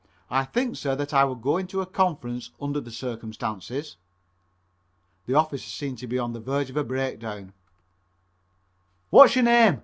[0.31, 3.97] I think, sir, that I would go into a conference, under the circumstances."
[5.27, 7.53] The officer seemed to be on the verge of a breakdown.
[9.11, 9.79] "What's your name?"